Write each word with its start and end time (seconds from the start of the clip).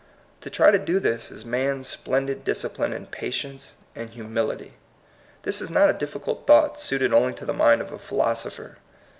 To 0.39 0.49
try 0.49 0.71
to 0.71 0.79
do 0.79 0.99
this 0.99 1.29
is 1.29 1.45
man's 1.45 1.87
splendid 1.87 2.43
discipline 2.43 2.91
in 2.91 3.05
patience 3.05 3.73
and 3.95 4.09
humility. 4.09 4.73
This 5.43 5.61
is 5.61 5.69
not 5.69 5.91
a 5.91 5.93
difficult 5.93 6.47
thought, 6.47 6.79
suited 6.79 7.13
only 7.13 7.33
to 7.33 7.45
the 7.45 7.53
mind 7.53 7.81
of 7.81 7.91
a 7.91 7.99
philosopher. 7.99 8.77